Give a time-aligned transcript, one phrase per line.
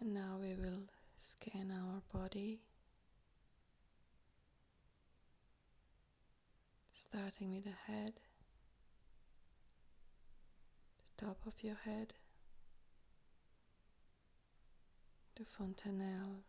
[0.00, 0.84] And now we will
[1.18, 2.60] scan our body,
[6.90, 8.12] starting with the head,
[11.04, 12.14] the top of your head,
[15.36, 16.44] the fontanelle.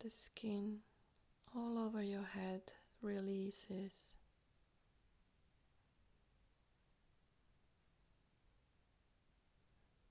[0.00, 0.78] The skin
[1.54, 4.14] all over your head releases.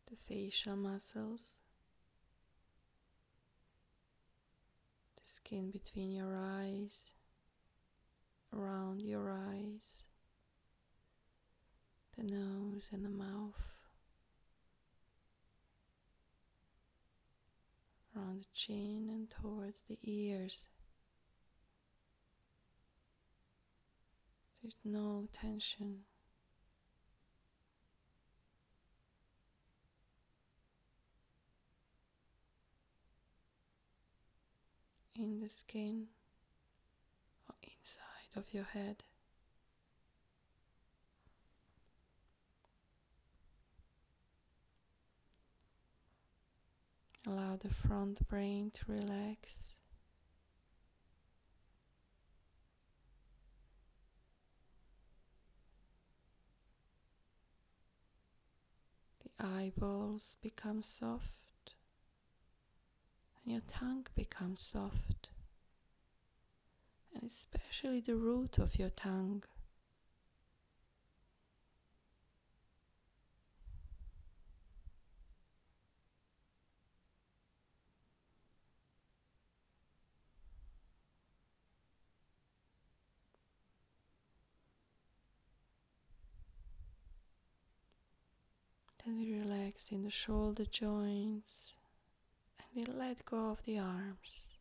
[0.09, 1.59] The facial muscles,
[5.15, 7.13] the skin between your eyes,
[8.53, 10.05] around your eyes,
[12.17, 13.73] the nose and the mouth,
[18.15, 20.67] around the chin and towards the ears.
[24.61, 26.01] There's no tension.
[35.15, 36.07] In the skin
[37.49, 38.01] or inside
[38.35, 39.03] of your head.
[47.27, 49.77] Allow the front brain to relax.
[59.61, 61.73] Eyeballs become soft
[63.43, 65.29] and your tongue becomes soft,
[67.13, 69.43] and especially the root of your tongue.
[89.03, 89.19] Then
[89.81, 91.75] we relax in the shoulder joints
[92.59, 94.55] and we let go of the arms.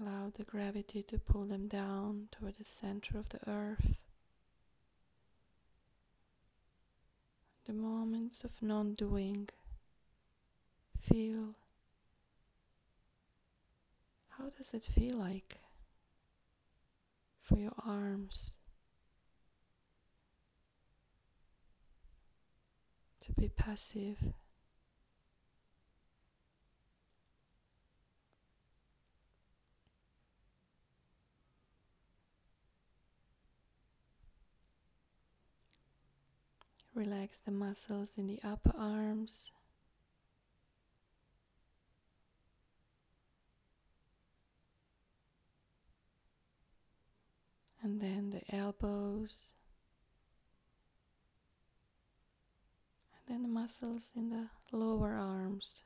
[0.00, 3.96] Allow the gravity to pull them down toward the center of the earth.
[7.66, 9.48] The moments of non doing
[10.98, 11.54] feel?
[14.42, 15.60] How does it feel like
[17.40, 18.54] for your arms
[23.20, 24.16] to be passive?
[36.96, 39.52] Relax the muscles in the upper arms.
[47.82, 49.54] And then the elbows,
[53.16, 55.82] and then the muscles in the lower arms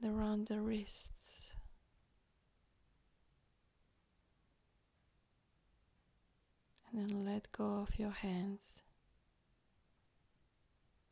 [0.00, 1.52] and around the wrists.
[6.92, 8.82] And then let go of your hands.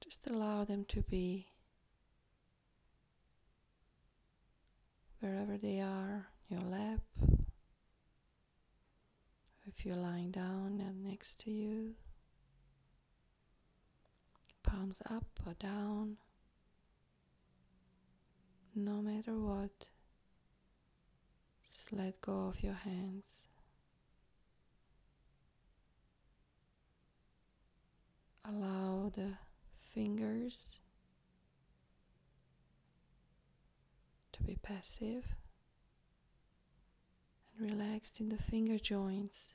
[0.02, 1.48] Just allow them to be
[5.20, 7.00] wherever they are, your lap,
[9.78, 11.94] if you're lying down and next to you,
[14.64, 16.16] palms up or down,
[18.74, 19.86] no matter what,
[21.70, 23.48] just let go of your hands.
[28.44, 29.34] Allow the
[29.78, 30.80] fingers
[34.32, 35.36] to be passive
[37.56, 39.54] and relaxed in the finger joints.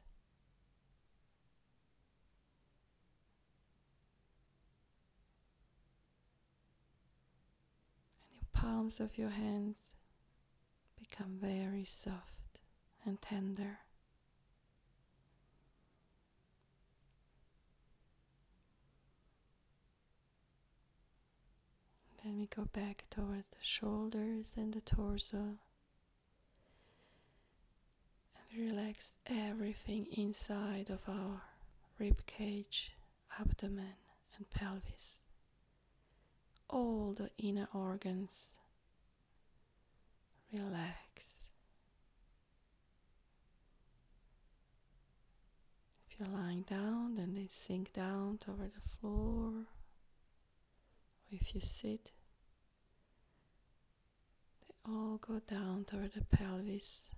[8.63, 9.94] Palms of your hands
[10.98, 12.60] become very soft
[13.04, 13.80] and tender.
[22.24, 25.57] Then we go back towards the shoulders and the torso.
[28.38, 31.42] And relax everything inside of our
[32.00, 32.94] rib cage,
[33.38, 33.95] abdomen,
[34.38, 35.19] and pelvis
[36.69, 38.56] all the inner organs
[40.51, 41.51] relax.
[46.10, 49.65] If you're lying down, then they sink down toward the floor.
[51.24, 52.12] Or if you sit,
[54.62, 57.10] they all go down toward the pelvis.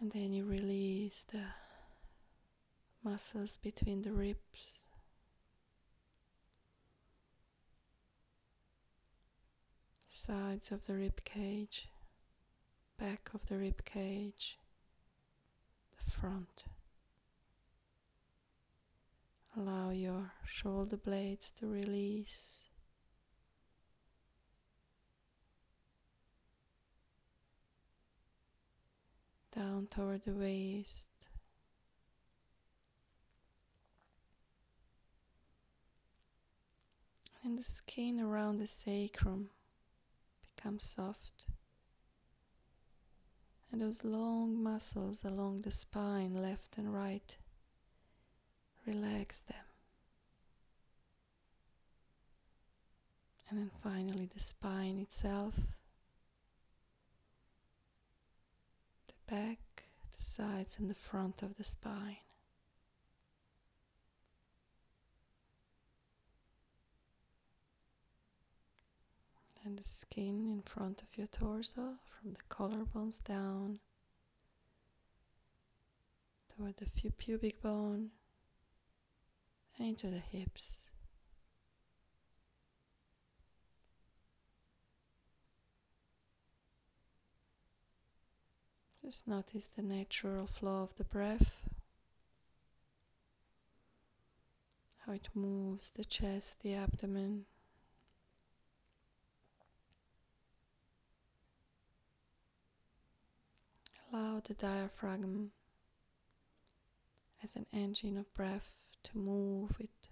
[0.00, 1.44] And then you release the
[3.02, 4.84] muscles between the ribs.
[10.06, 11.88] Sides of the rib cage,
[12.98, 14.58] back of the rib cage,
[15.96, 16.64] the front.
[19.56, 22.68] Allow your shoulder blades to release.
[29.54, 31.17] Down toward the waist.
[37.48, 39.48] And the skin around the sacrum
[40.54, 41.32] becomes soft.
[43.72, 47.38] And those long muscles along the spine, left and right,
[48.86, 49.64] relax them.
[53.48, 55.54] And then finally, the spine itself,
[59.06, 59.84] the back,
[60.14, 62.18] the sides, and the front of the spine.
[69.68, 73.80] And the skin in front of your torso, from the collarbones down
[76.56, 78.12] toward the pubic bone
[79.76, 80.88] and into the hips.
[89.04, 91.68] Just notice the natural flow of the breath,
[95.04, 97.44] how it moves the chest, the abdomen.
[104.10, 105.50] Allow the diaphragm
[107.42, 108.72] as an engine of breath
[109.04, 110.08] to move it,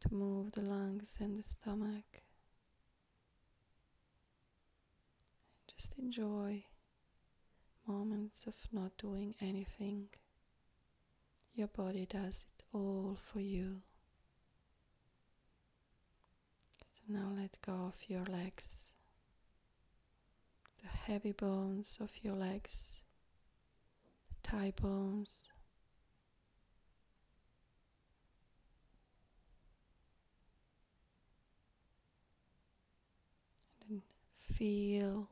[0.00, 2.22] to move the lungs and the stomach.
[5.66, 6.64] Just enjoy
[7.86, 10.08] moments of not doing anything.
[11.54, 13.82] Your body does it all for you.
[16.88, 18.94] So now let go of your legs,
[20.82, 23.02] the heavy bones of your legs,
[24.42, 25.44] thigh bones.
[34.36, 35.28] Feel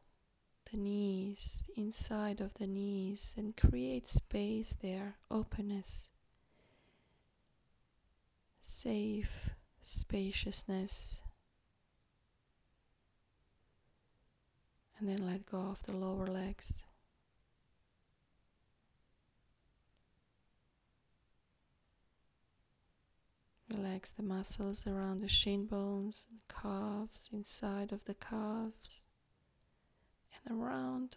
[0.71, 6.11] the knees, inside of the knees, and create space there, openness,
[8.61, 9.51] safe
[9.83, 11.21] spaciousness.
[14.99, 16.87] And then let go of the lower legs.
[23.69, 29.07] Relax the muscles around the shin bones and calves, inside of the calves
[30.45, 31.17] and around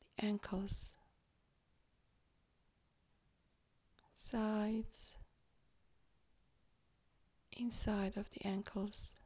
[0.00, 0.96] the ankles,
[4.12, 5.16] sides,
[7.52, 9.18] inside of the ankles.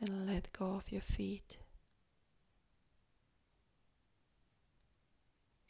[0.00, 1.58] Then let go of your feet.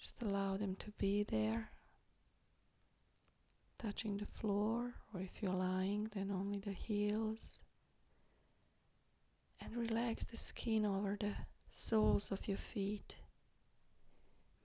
[0.04, 1.70] Just allow them to be there,
[3.78, 7.62] touching the floor, or if you're lying, then only the heels.
[9.62, 11.36] And relax the skin over the
[11.70, 13.16] soles of your feet.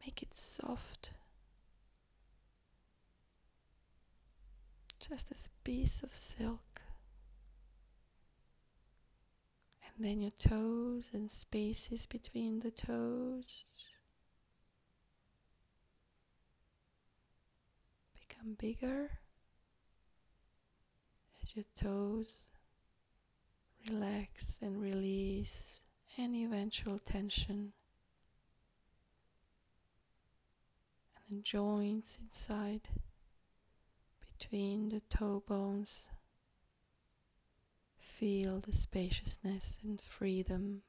[0.06, 1.12] Make it soft,
[5.00, 6.82] just as a piece of silk.
[9.86, 13.89] And then your toes and spaces between the toes
[18.40, 19.20] become bigger
[21.42, 22.50] as your toes
[23.90, 25.82] relax and release
[26.18, 27.74] any eventual tension.
[31.16, 32.90] And then joints inside
[34.38, 36.10] between the toe bones.
[37.98, 40.82] Feel the spaciousness and freedom.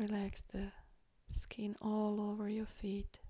[0.00, 0.72] Relax the
[1.28, 3.20] skin all over your feet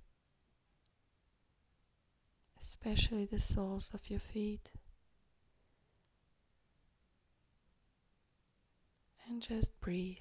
[2.61, 4.71] especially the soles of your feet.
[9.27, 10.19] And just breathe.